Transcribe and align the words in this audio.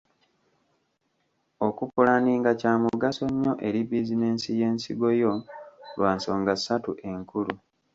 Okupulaaninga 1.67 2.51
kya 2.59 2.73
mugaso 2.83 3.23
nnyo 3.31 3.53
eri 3.67 3.81
bizinensi 3.89 4.47
y’ensigo 4.59 5.07
yo 5.21 5.33
lwa 5.97 6.09
nsonga 6.17 6.53
ssatu 6.59 6.91
enkulu. 7.11 7.53